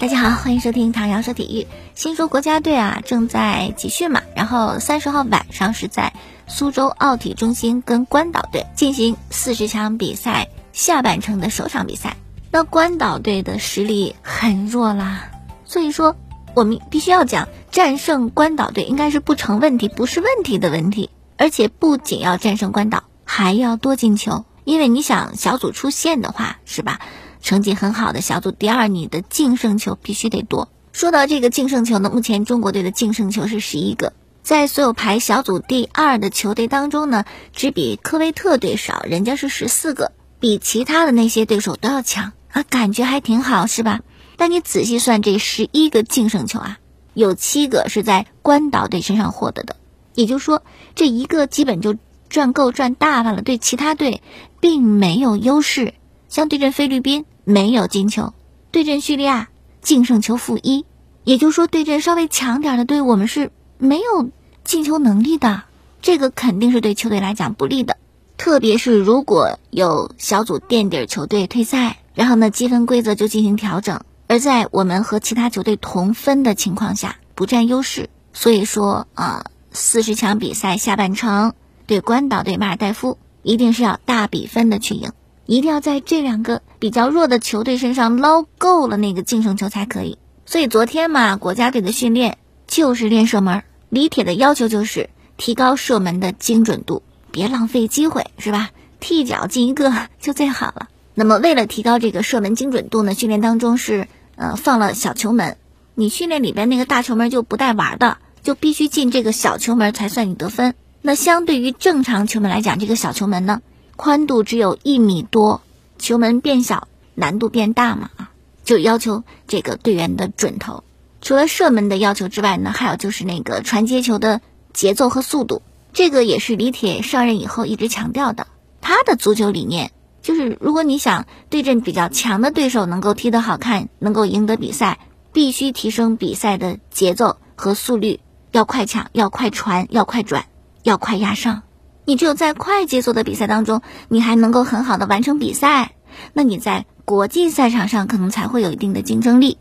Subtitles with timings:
[0.00, 1.66] 大家好，欢迎收听唐瑶说体育。
[1.94, 6.14] 新说国家队啊正在集训嘛，然后三十号晚上是在
[6.46, 12.16] 苏州奥体中心跟关岛队进行四十强比赛下半程的首场比赛。
[12.50, 15.32] 那关岛队的实力很弱啦，
[15.66, 16.16] 所以说
[16.54, 21.10] 我们必须要讲战胜关岛队应该是不成问题，不是问题的问题。
[21.36, 27.00] 而且不仅要战胜关岛，还要多进球，因为你想小组出线的话，是吧？
[27.40, 30.68] 成绩很好的小组第二，你的净胜球必须得多。
[30.92, 34.12] 说到这个净胜球呢，目前中国队的净胜球是十一个，
[34.42, 44.00] 在所有排小组第二的球队当中呢，只比科威特队少，人家是十四个，比其他的那些对手都要强啊，感觉还挺好，是吧？
[44.36, 46.78] 但你仔细算这十一个净胜球啊，
[47.14, 49.76] 有七个是在关岛队身上获得的，
[50.14, 50.62] 也就是说，
[50.94, 51.96] 这一个基本就
[52.28, 54.22] 赚够赚大发了，对其他队
[54.58, 55.94] 并没有优势。
[56.28, 58.32] 像对阵菲律宾没有进球，
[58.70, 59.48] 对阵叙利亚
[59.82, 60.84] 净胜球负一，
[61.24, 64.30] 也就是说对阵稍微强点的队，我们是没有
[64.64, 65.62] 进球能力的，
[66.02, 67.96] 这个肯定是对球队来讲不利的。
[68.36, 81.52] 特别是如果有小组垫底球队退赛，然后呢积分规则就进行调整，而在我们和其他球队同分的情况下不占优势，所以说啊，四十强比赛下半程
[81.86, 85.12] 对关岛对马尔代夫一定是要大比分的去赢。
[85.50, 90.16] 一定要在这两个比较弱的球队身上捞够了那个净胜球才可以。
[90.46, 93.64] 所以昨天嘛，国家队的训练就是练射门。
[93.88, 98.70] 李铁的要求就是提高射门的精准度，别浪费机会，是吧？
[99.00, 100.88] 踢脚进一个就最好了。
[101.16, 105.56] 那么为了提高这个射门精准度呢，训练当中是呃放了小球门。
[105.96, 110.76] 你训练里边那个大球门就不带玩的，就必须进这个小球门才算你得分。
[111.02, 113.60] 那相对于正常球门来讲，这个小球门呢？
[114.00, 115.60] 宽度只有一米多，
[115.98, 118.30] 球门变小，难度变大嘛啊，
[118.64, 120.82] 就要求这个队员的准头。
[121.20, 124.40] 除了射门的要求之外呢，还有就是那个传接球的
[124.72, 125.60] 节奏和速度，
[125.92, 128.46] 这个也是李铁上任以后一直强调的。
[128.80, 129.92] 他的足球理念
[130.22, 134.98] 就是，如果你想对阵比较强的对手能够踢得好看，能够赢得比赛，
[135.34, 138.20] 必须提升比赛的节奏和速率，
[138.50, 140.46] 要快抢，要快传，要快转，
[140.84, 141.64] 要快压上。
[142.10, 145.92] 你只有在快节奏的比赛当中，你还能够很好的完成比赛，
[146.32, 149.58] 那你在国际赛场上可能才会有一定的竞争力。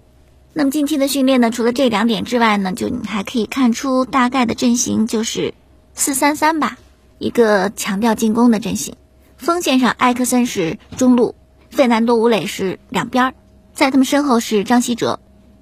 [0.53, 5.53] 那么近期的训练呢，除了这两点之外呢，就你还可以看出大概的阵型就是
[5.93, 6.79] 四三三吧，
[7.19, 8.95] 一个强调进攻的阵型。
[9.37, 11.35] 锋线上埃克森是中路，
[11.69, 13.33] 费南多吴磊是两边儿，
[13.75, 15.19] 在他们身后是张稀哲，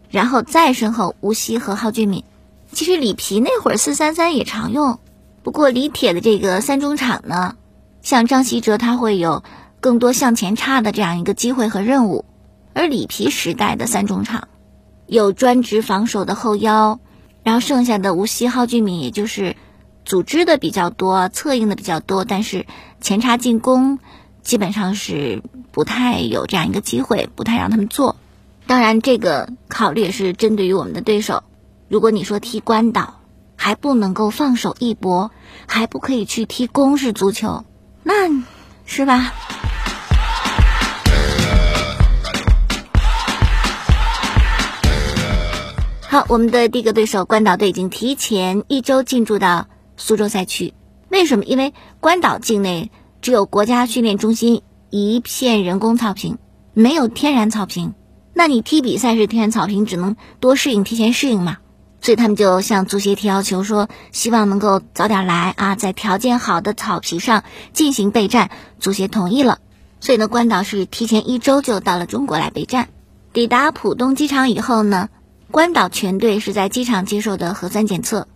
[0.10, 2.24] 然后再身后吴曦和蒿俊闵。
[2.72, 5.00] 其实里皮那会儿四三三也常用。
[5.48, 7.56] 不过李铁的这个三中场呢，
[8.02, 9.46] 像张稀哲他会有
[9.80, 12.26] 更多向前插的这样一个机会和任务，
[12.74, 14.50] 而里皮时代的三中场
[15.06, 17.00] 有专职防守的后腰，
[17.44, 19.56] 然后剩下的无锡蒿俊闵也就是
[20.04, 22.66] 组织的比较多，策应的比较多，但是
[23.00, 24.00] 前插进攻
[24.42, 25.42] 基本上是
[25.72, 28.18] 不太有这样一个机会，不太让他们做。
[28.66, 31.46] 当然，这个考虑也是针对于我们的对手，
[31.88, 33.17] 如果你说踢关岛。
[33.68, 35.30] 还不能够放手一搏，
[35.66, 37.66] 还不可以去踢攻式足球，
[38.02, 38.14] 那
[38.86, 39.34] 是吧？
[46.08, 49.68] 好，我们的第一个对手关岛队已经提前一周进驻到
[49.98, 50.74] 苏州赛区。
[51.10, 51.44] 为什么？
[51.44, 52.90] 因为关岛境内
[53.22, 56.38] 只有国家训练中心一片人工草坪，
[56.74, 57.94] 没有天然草坪。
[58.34, 61.58] 那你踢比赛是天然草坪，只能多适应，提前适应嘛。
[62.02, 67.44] 所以他们就向足协提要求说，希望能够早点来啊，在条件好的草皮上
[67.74, 68.50] 进行备战。
[68.80, 69.60] 足协同意了，
[70.00, 72.90] 所以呢，关岛是提前一周就到了中国来备战。
[73.34, 75.10] 抵达浦东机场以后呢，
[75.52, 78.28] 关岛全队是在机场接受的核酸检测，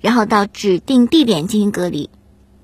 [0.00, 2.10] 然后到指定地点进行隔离，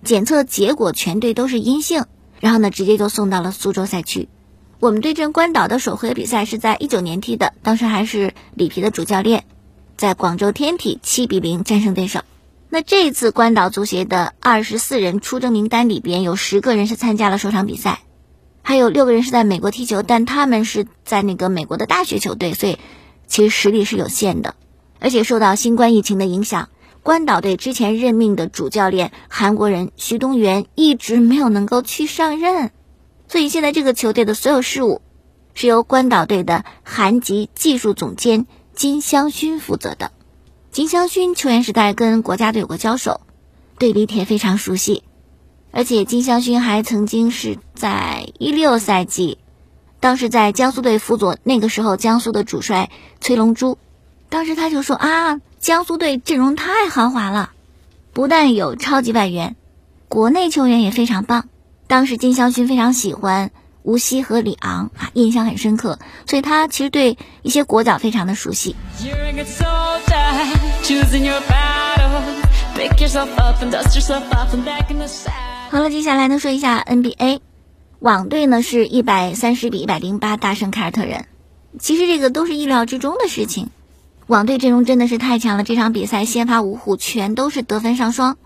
[0.04, 2.04] 检测结果全队都是阴性，
[2.38, 4.28] 然后呢，直接就送到了苏州赛区。
[4.78, 9.44] 我们对阵关岛的首回合比赛是在一九年踢的，当时还是里皮的主教练。
[10.02, 12.22] 在广州天体七比零战胜对手。
[12.68, 18.00] 那这次关岛足协的二十四人出征名单里边有十个人是参加了首场比赛，
[18.62, 22.78] 还有六个人是在美国踢球，但他们是在那个美国的大学球队，所以
[23.28, 24.56] 其实实力是有限的。
[24.98, 26.68] 而且受到新冠疫情的影响，
[27.04, 32.72] 关岛队之前任命的主教练韩国人徐东元一直没有能够去上任，
[33.28, 35.00] 所以现在这个球队的所有事务
[35.54, 38.48] 是由关岛队的韩籍技术总监。
[38.74, 40.12] 金香勋负责的，
[40.70, 43.20] 金香勋球员时代跟国家队有过交手，
[43.78, 45.02] 对李铁非常熟悉，
[45.70, 49.38] 而且金香勋还曾经是在一六赛季
[50.00, 52.90] 当时在江苏队辅佐那个时候江苏的主帅
[53.20, 53.76] 崔龙洙，
[54.28, 57.52] 当时他就说啊，江苏队阵容太豪华了，
[58.12, 59.54] 不但有超级外援，
[60.08, 61.48] 国内球员也非常棒。
[61.86, 68.76] 当时金湘勋非常喜欢吴曦和李昂啊，印象很深刻，所以他其实对一些国脚非常的熟悉。
[75.70, 77.40] 好了，接下来呢说一下 NBA，
[77.98, 81.26] 网队呢是一百三十比一百零八大胜凯尔特人。
[81.80, 83.70] 其实这个都是意料之中的事情，
[84.26, 85.64] 网队阵容真的是太强了。
[85.64, 88.36] 这场比赛先发五虎全都是得分上双，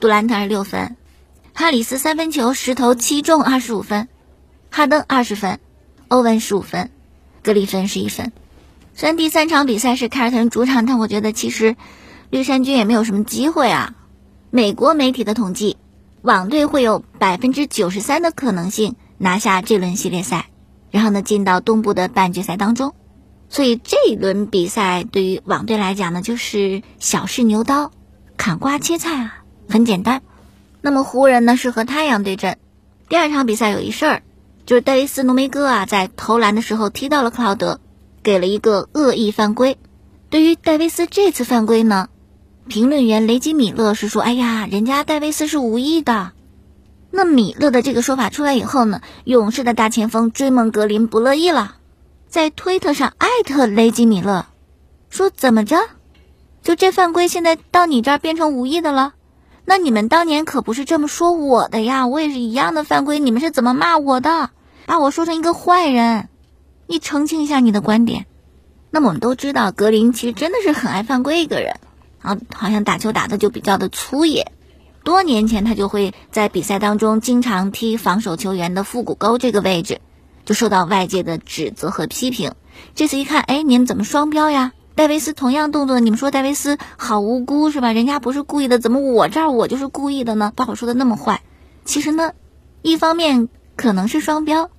[0.00, 0.96] 杜兰特二十六分，
[1.54, 4.08] 哈里斯三分球十投七中二十五分，
[4.74, 5.60] 哈登二十分，
[6.08, 6.88] 欧文十五分，
[7.42, 8.32] 格里芬十一分。
[8.94, 11.76] 虽然第三场比赛是凯尔特人主场，但我觉得其实
[12.30, 13.94] 绿衫军也没有什么机会啊。
[14.48, 15.76] 美国媒体的统计，
[16.22, 20.46] 网队会有百分之九十三的可能性拿下这轮系列赛，
[20.90, 22.94] 然后呢进到东部的半决赛当中。
[23.50, 27.92] 所以这一轮比赛对于网队来讲呢，就是小试牛刀，
[28.38, 30.22] 砍瓜切菜啊，很简单。
[30.80, 32.56] 那么湖人呢是和太阳对阵，
[33.10, 34.22] 第二场比赛有一事儿，
[34.64, 37.80] 就是戴维斯浓眉哥啊在投篮的时候踢到了克劳德，
[38.22, 39.76] 给了一个恶意犯规。
[40.30, 42.08] 对于戴维斯这次犯规呢？
[42.68, 46.30] 评论员雷吉米勒是说：“哎呀，人家戴维斯是无意的。”
[47.10, 51.74] 那米勒的这个说法出来以后呢，勇士的大前锋追梦格林不乐意了，
[52.28, 54.46] 在推特上艾特雷吉米勒，
[55.10, 55.76] 说：“怎么着？
[56.62, 59.14] 就这犯规现在到你这儿变成无意的了？
[59.64, 62.06] 那你们当年可不是这么说我的呀！
[62.06, 64.50] 我也是一样的犯规，你们是怎么骂我的？
[64.86, 66.28] 把我说成一个坏人？
[66.86, 68.26] 你澄清一下你的观点。”
[68.90, 71.76] 那么我们都知道，格林其实真的是很爱犯规一个人。
[72.20, 74.52] 啊，好像打球打的就比较的粗野。
[75.04, 80.00] 多年前他就会在比赛当中经常踢防守球员的腹股沟这个位置，
[80.44, 82.52] 就受到外界的指责和批评。
[82.94, 84.72] 这次一看，哎，你们怎么双标呀？
[84.94, 87.92] 戴维斯同样动作，你们说戴维斯好无辜是吧？
[87.92, 90.52] 人家不是故意的，怎么我这儿我就是故意的呢？
[90.54, 91.42] 把我说的那么坏。
[91.84, 92.32] 其实呢，
[92.82, 94.70] 一方面可能是双标。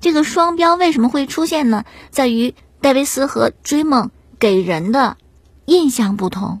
[0.00, 1.84] 这个双标为什么会出现呢？
[2.10, 5.16] 在于戴维斯和追梦给人的
[5.64, 6.60] 印象不同。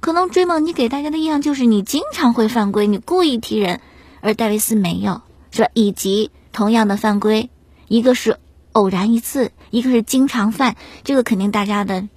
[0.00, 3.80] 可能追梦，你给大家的印象就是你经常会犯规，你故意踢人，
[4.20, 5.70] 而戴维斯没有，是吧？
[5.74, 7.50] 以及同样的犯规，
[7.88, 8.38] 一个是
[8.72, 12.08] 偶然一次，一个是经常犯，这个肯定大家的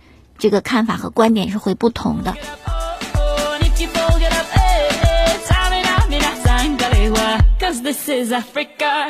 [0.42, 2.36] 这个看法和观点是会不同的。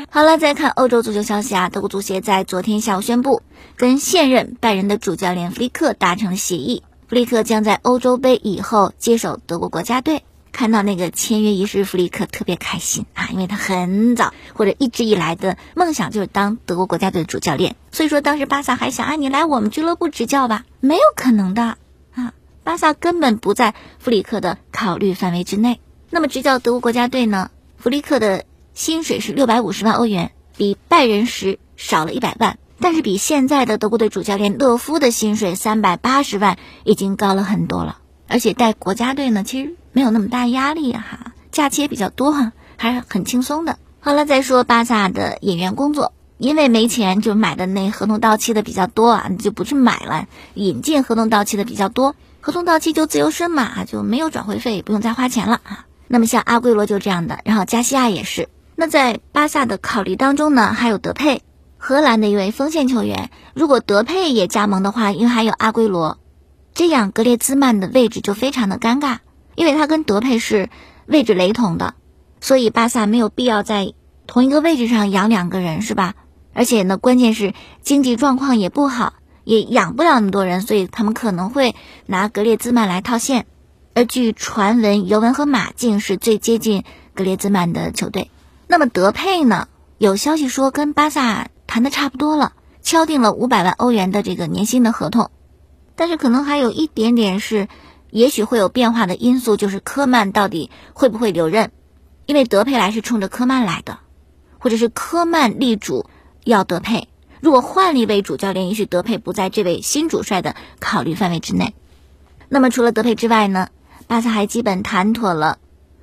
[0.09, 3.41] 好了，再看欧洲足球消息啊，德国足协在昨天下午宣布，
[3.77, 6.83] 跟现任拜仁的主教练弗里克达成了协议。
[7.07, 10.23] 弗里克将在欧洲杯以后接手德国国家队。
[10.51, 17.75] 看到那个签约仪式，弗里克特别开心啊，因为他很早或者一直以来的梦想就是当德国国家队的主教练。
[17.91, 21.77] 所以说，当时巴萨还想啊，你来我们俱乐部执教吧，没有可能的
[22.13, 22.33] 啊，
[22.63, 25.79] 巴萨根本不在弗里克的考虑范围之内。
[26.09, 27.49] 那么执教德国国家队呢？
[27.77, 32.57] 弗里克的薪水是六百五十万欧元，比拜仁时少了一百万。
[32.83, 37.99] 但是比现在的德国队主教练勒夫的薪水三百八十万已经高了很多了，
[38.31, 43.77] 而且带国家队呢，其实没有那么大压力哈，假期也比较多哈，还是很轻松的。
[43.99, 55.85] 好了，再说巴萨的演员工作，因为没钱就买的那合同到期的比较多啊，就不去买了，引进合同到期的比较多，合同到期就自由身嘛，就没有转会费，不用再花钱了啊。
[56.07, 58.47] 那么像阿圭罗就这样的，然后加西亚也是。
[58.75, 61.41] 那在巴萨的考虑当中呢，还有德佩。
[61.83, 66.19] 荷兰的一位锋线球员，如果德佩也加盟的话，因为还有阿圭罗，
[66.81, 69.19] 这样格列兹曼的位置就非常的尴尬，
[69.53, 70.67] 因为他跟德佩是
[71.05, 71.93] 位置雷同的，
[72.39, 73.93] 所以巴萨没有必要在
[74.25, 76.15] 同一个位置上养两个人，是吧？
[76.55, 81.75] 而且呢，关键是经济状况也不好，也养不了那么多人，所以他们可能会
[82.07, 83.45] 拿格列兹曼来套现。
[83.93, 86.83] 而据传闻，尤文和马竞是最接近
[87.13, 88.31] 格列兹曼的球队。
[88.65, 89.67] 那么德佩呢？
[89.99, 91.47] 有消息说跟巴萨。
[91.67, 95.29] 谈的差不多了，敲定了五百万欧元的这个年薪的合同，
[95.95, 97.67] 但是可能还有一点点是，
[98.09, 101.71] 也许会有变化的因素，就是科曼到底会不会留任？
[102.25, 103.99] 因为德佩莱是冲着科曼来的，
[104.57, 106.05] 或者是科曼力主
[106.43, 107.07] 要德佩，
[107.41, 111.75] 如果换了一位主教练，也许德佩不在这位新主帅的考虑范围之内。
[112.47, 113.69] 那么除了德佩之外呢，
[114.07, 115.57] 巴萨还基本谈妥了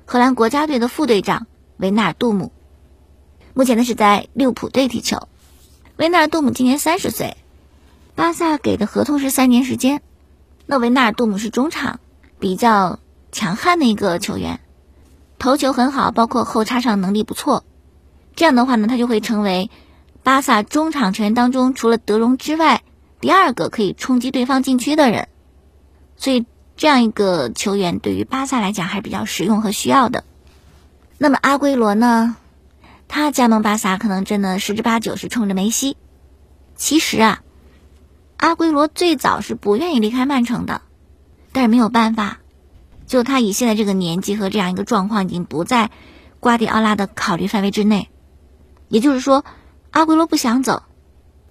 [0.05, 2.51] 荷兰国家队的副队长维纳尔杜姆，
[3.53, 5.27] 目前呢是在利物浦队踢球。
[5.97, 7.37] 维纳尔杜姆今年三十岁，
[8.19, 10.01] 巴萨给的合同是三年时间。
[10.65, 12.01] 那维纳尔杜姆是中场，
[12.37, 12.99] 比较
[13.31, 14.59] 强悍的一个球员，
[15.37, 17.63] 头球很好，包括后插上能力不错。
[18.35, 19.71] 这样的话呢，他就会成为
[20.21, 20.39] 巴。
[20.39, 22.83] 巴萨中场球员当中除了德容之外，
[23.21, 25.29] 第二个可以冲击对方禁区的人。
[26.17, 26.45] 所以
[26.75, 30.25] 这样一个球员对于巴萨来讲还是比较实用和需要的。
[31.17, 32.35] 那么阿圭罗呢？
[33.07, 35.95] 他加盟巴萨可能真的十之八九是冲着梅西。
[36.75, 37.41] 其实啊，
[38.39, 40.81] 阿圭罗最早是不愿意离开曼城的，
[41.51, 42.39] 但是没有办法，
[43.05, 45.91] 就他以现在这个年纪和这样一个状况，已经不在
[46.39, 48.07] 瓜迪奥拉的考虑范围之内。
[48.87, 49.43] 也就是说，
[49.91, 50.83] 阿圭罗不想走，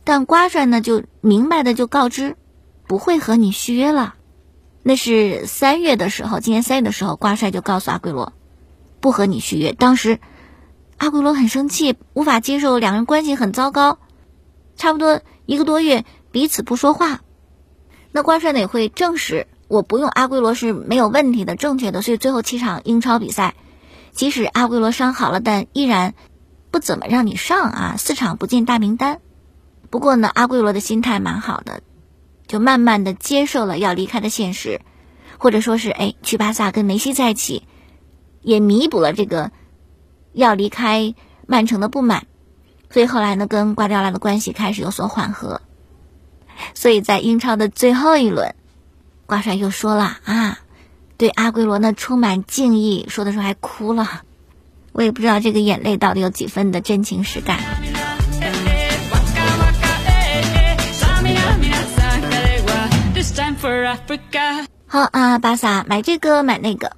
[0.02, 2.38] 但瓜帅呢就明白的就告知，
[2.86, 4.14] 不会和你续约了。
[4.82, 8.32] 那是三月的时候，今年三月的时候，瓜帅就告诉阿圭罗，
[9.00, 9.72] 不和你续约。
[9.72, 10.20] 当时
[10.96, 13.98] 阿圭罗很生气，无法接受两人关系很糟糕，
[14.76, 17.20] 差不多一个多月彼此不说话。
[18.12, 22.02] 那瓜帅呢也会证实，我不用阿圭罗是没有问题的，正确的。
[22.02, 23.54] 所以最后七场英超比赛，
[24.12, 26.14] 即使阿圭罗伤好了，但依然
[26.70, 29.20] 不怎么让你上啊，四场不进大名单。
[29.90, 31.82] 不过呢，阿圭罗的心态蛮好的。
[32.46, 34.80] 就慢慢的接受了要离开的现实，
[35.36, 37.64] 或者说是哎去巴萨跟梅西在一起，
[38.40, 39.52] 也弥补了这个
[40.32, 41.14] 要离开
[41.46, 42.26] 曼城的不满，
[42.88, 45.60] 所以后来呢跟瓜迪奥拉的关系开始有所缓和，
[46.74, 48.54] 所以在英超的最后一轮，
[49.26, 50.58] 瓜帅又说了啊，
[51.16, 54.22] 对阿圭罗呢充满敬意，说的时候还哭了，
[54.92, 57.58] 我也不知道这个眼泪到底有几分的真情实感。
[64.86, 66.92] 好啊，巴萨买这个买那个，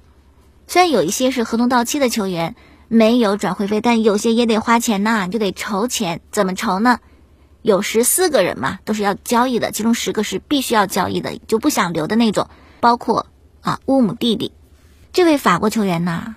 [0.67, 2.55] 虽然有一些是合同到期的球员
[2.87, 6.21] 没有转会费，但有些也得花钱呐，就得筹钱。
[6.31, 6.99] 怎么筹呢？
[7.61, 12.47] 有十四个人嘛，都是要交易的，其中十个是必须要交易的，就不想留的那种。
[12.79, 13.27] 包括
[13.61, 14.51] 啊乌姆弟弟
[15.13, 16.35] 这位法国球员呐，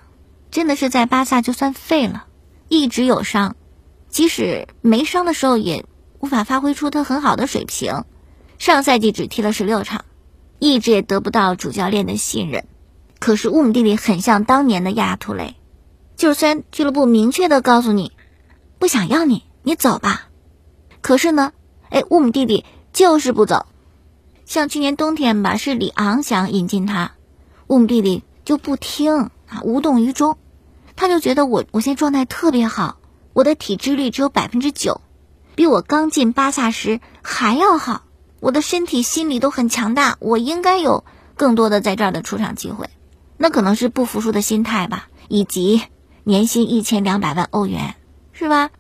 [0.51, 2.27] 真的是在巴萨就算废了，
[2.69, 3.57] 一直有伤，
[4.09, 5.87] 即使没伤的时候也
[6.19, 8.05] 无法发挥出他很好的水平。
[8.59, 10.05] 上赛季只踢了十六场，
[10.59, 12.67] 一直也得不到主教练的信任。
[13.19, 15.57] 可是乌姆蒂蒂很像当年的亚亚图雷，
[16.17, 18.13] 就是虽然俱乐部明确的告诉你
[18.79, 20.29] 不想要你，你走吧，
[21.05, 21.53] 可是呢，
[21.91, 23.67] 哎，乌姆蒂蒂就是不走。
[24.47, 27.13] 像去年冬天吧，是里昂想引进他，
[27.67, 30.39] 乌姆蒂蒂就不听啊，无动于衷。
[30.97, 32.97] 他就觉得我我现在状态特别好，
[33.35, 35.03] 我的体脂率只有百分之九，
[35.55, 38.05] 比我刚进巴萨时还要好。
[38.41, 41.05] 我的身体、心理都很强大，我应该有
[41.37, 42.89] 更多的在这儿的出场机会。
[43.37, 45.83] 那可能是不服输的心态吧，以及
[46.23, 47.95] 年薪一千两百万欧元，
[48.33, 48.71] 是吧？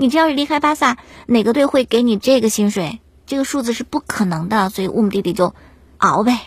[0.00, 3.00] 你这要是离开巴萨，哪个队会给你这个薪水？
[3.26, 4.70] 这个数字是不可能的。
[4.70, 5.54] 所以乌姆弟弟就
[5.98, 6.38] 熬呗，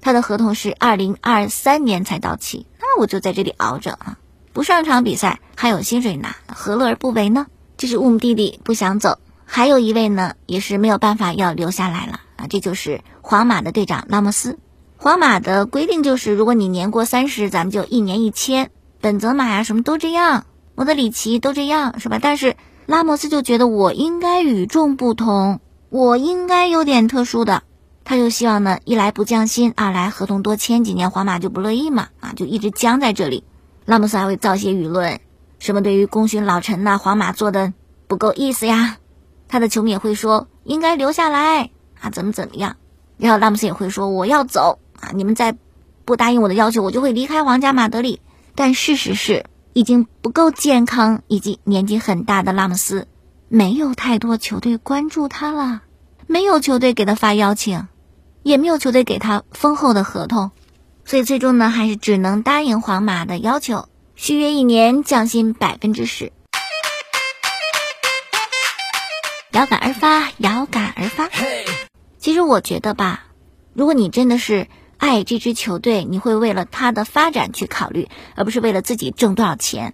[0.00, 4.16] 他的合同是二零二三年才到期，那我就在这里熬着啊，
[4.54, 7.46] 不上场比赛还有薪水拿，何乐而不为呢？
[7.76, 9.18] 这是乌姆弟弟不想走。
[9.44, 12.46] 还有一位呢，也是没有办法要留下来了啊！
[12.48, 14.58] 这就是皇马的队长拉莫斯。
[14.96, 18.70] 皇马的规定就是，如果你年过三十，咱们就一年一签。
[19.02, 22.18] 本泽马呀，什么都这样，莫德里奇都这样，是吧？
[22.22, 27.62] 但是拉莫斯就觉得我应该与众不同，我应该有点特殊的。
[28.04, 33.44] 他就希望呢，一来不降薪，二来合同多签几年，皇马就不乐意嘛，啊，就一直僵在这里。
[33.86, 35.20] 拉莫斯还会造些舆论，
[35.58, 37.72] 什么对于功勋老臣呐，皇马做的
[38.06, 38.98] 不够意思呀。
[39.48, 42.76] 他的球迷也会说应该留下来啊，怎么怎么样？
[43.16, 45.56] 然后拉姆斯也会说我要走啊，你们再
[46.04, 48.20] 不答应我的要求，我就会离开皇家马德里。
[48.54, 53.08] 但事实是，已经不够健康以及年纪很大的拉姆斯，
[53.48, 55.82] 没有太多球队关注他了，
[56.28, 57.88] 没有球队给他发邀请，
[58.44, 60.52] 也没有球队给他丰厚的合同，
[61.04, 66.32] 所以最终呢，还是只能答应皇马的要求，续约一年，降薪百分之十。
[69.50, 71.28] 有感而发，遥感而发。
[72.18, 73.26] 其实我觉得吧，
[73.72, 74.68] 如果你真的是
[75.04, 79.92] 爱这支球队，你会为了他的发展去考虑，而不是为了自己挣多少钱。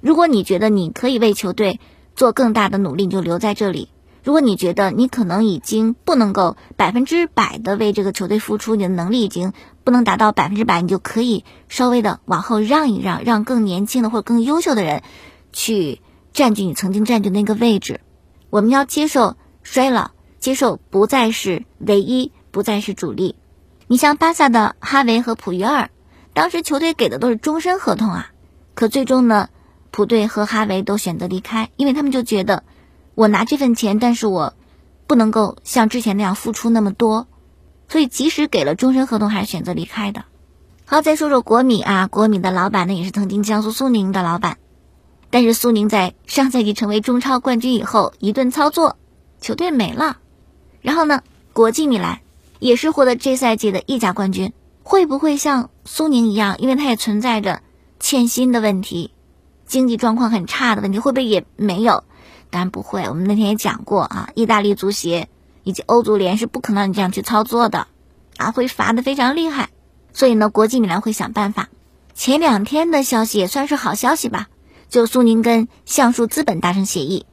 [0.00, 1.78] 如果你觉得你可以为球队
[2.14, 3.90] 做更大的努力，你就留在这里；
[4.24, 9.52] 如果你觉得你可能已经不能够百分之百的为这个球队付出，你的能力已经
[9.84, 15.02] 不能达到百分之百，你就可以稍微的往后让一让，让更年轻的或者更优秀的人
[15.52, 16.00] 去
[16.32, 18.00] 占据你曾经占据的那个位置。
[18.48, 23.36] 我们要接受衰老，接受不再是唯一，不再是主力。
[23.88, 25.90] 你像巴萨的哈维和普约尔，
[26.34, 28.32] 当时球队给的都是终身合同啊，
[28.74, 29.48] 可最终呢，
[29.92, 32.64] 普队和哈维都选择离开，因为他们就觉得，
[33.14, 34.54] 我拿这份钱，但是我
[35.06, 37.28] 不能够像之前那样付出那么多，
[37.88, 40.24] 所以即使给了终身合同，还是选择离开的。
[40.84, 44.58] 好，再说说国米啊，国米的老板呢，也是曾经江苏苏宁的老板。
[45.30, 48.96] 但是苏宁在 上赛季成为中超冠军以后，一顿操作，
[49.40, 50.18] 球队没了。
[50.80, 52.20] 然后呢，国际米兰
[52.58, 56.56] 也是获得这赛季的意甲冠军，会不会像苏宁一样？
[56.58, 57.60] 因为它也存在着
[58.00, 59.12] 欠薪的问题，
[59.66, 62.04] 经济状况很差的问题，会不会也没有？
[62.50, 63.02] 当然不会。
[63.08, 65.28] 我们那天也讲过啊，意大利足协
[65.64, 67.88] 以及欧足联是不可能让你这样去操作的，
[68.36, 69.70] 啊，会罚的非常厉害。
[70.12, 71.68] 所以呢，国际米兰会想办法。
[72.14, 74.48] 前两天的消息也算是好消息吧，
[74.88, 77.26] 就苏宁跟橡树资本达成协议，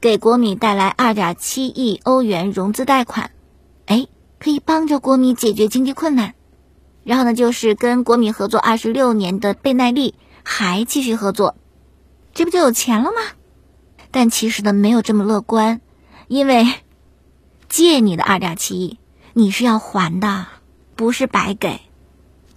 [0.00, 3.30] 给国米带来二点七亿欧元融资贷款，
[3.84, 4.08] 哎，
[4.38, 6.34] 可以帮着国米解决经济困难。
[7.04, 11.54] 然后呢，就是跟国米合作二十六年的贝奈利还继续合作，
[12.34, 13.18] 这不就有钱了吗？
[14.10, 15.80] 但其实呢，没有这么乐观，
[16.26, 16.66] 因为
[17.68, 18.98] 借你的二点七亿，
[19.34, 20.46] 你是要还的，
[20.96, 21.80] 不是白给。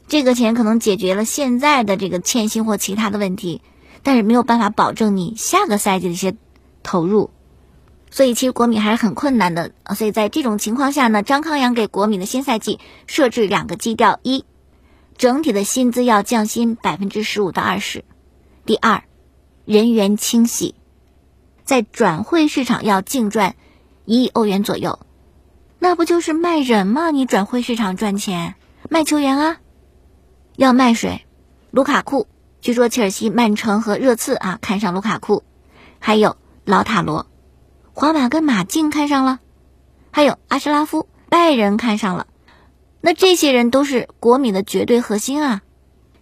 [0.08, 3.62] 这个钱可能解决了现在的这个欠薪或其他的问题，
[4.02, 6.36] 但是没有办法保证你下个赛季的一些
[6.82, 7.30] 投入，
[8.12, 9.72] 所以其实国米还是很困难的。
[9.96, 14.46] 所以在这种情况下呢，张康阳给国米的新赛季设置两个基调：一，
[15.18, 18.02] 整体的薪资要降薪百分之十五到二十；
[18.66, 19.04] 第二，
[19.66, 20.76] 人员清洗，
[21.64, 23.56] 在转会市场要净赚
[24.06, 25.00] 一亿欧元左右。
[25.78, 27.12] 那不就是卖人吗？
[27.12, 28.56] 你转会市场赚钱，
[28.90, 29.58] 卖球员啊。
[30.58, 31.26] 要卖谁？
[31.72, 32.28] 卢卡库，
[32.60, 35.44] 据说切尔西、曼城和热刺啊看上卢卡库，
[36.00, 36.36] 还有
[36.66, 37.28] 老塔罗，
[38.00, 39.40] 皇马跟马竞看上了，
[40.10, 42.28] 还有阿什拉夫，拜仁看上了。
[43.02, 45.64] 那这些人都是国米的绝对核心啊，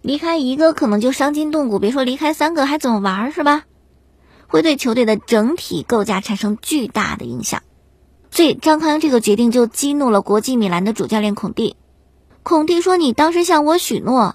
[0.02, 3.62] 离开一个可能就伤筋动骨，别说离开三个还怎么玩是吧？
[4.48, 7.62] 会对球队的整体构架产生巨大的影响。
[8.32, 11.76] 所以张康阳这个决定就激怒了国际米兰的主教练孔蒂。
[12.42, 14.34] 孔蒂说：“你当时向我许诺，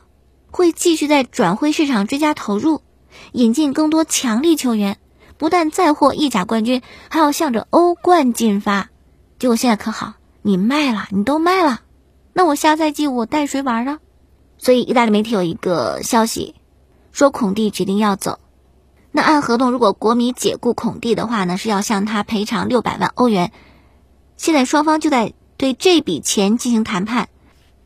[0.50, 2.82] 会继续在转会市场追加投入，
[3.34, 4.98] 引进更多强力球员，
[5.44, 8.90] 不但再获意甲冠军，还要向着欧冠进发。
[9.40, 11.82] 结果现在可好，你卖了，你都卖了，
[12.32, 14.00] 那我下赛季我带谁玩啊？
[14.58, 16.56] 所以意大利媒体有一个消息，
[17.12, 18.40] 说孔蒂决定要走。
[19.12, 23.52] 那按合同，如果国米解雇孔蒂的话呢，是要向他赔偿六百万欧元。
[24.38, 27.28] 现在双方就在对这笔钱进行谈判。”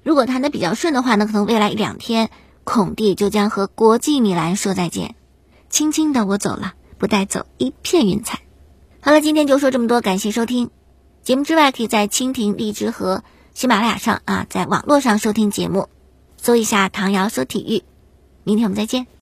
[0.06, 2.30] 如果谈的比较顺的话呢，可能未来一两天，
[2.64, 5.16] 孔蒂就将和国际米兰说再见。
[5.72, 8.42] 轻轻的我走了，不带走一片云彩。
[9.00, 10.70] 好了，今天就说这么多，感谢收听。
[11.24, 15.88] 节目之外，可以在蜻蜓、荔枝和喜马拉雅上啊，在网络上收听节目，
[16.38, 17.84] 搜一下“唐瑶说体育”。
[18.44, 19.08] 明天我们再见。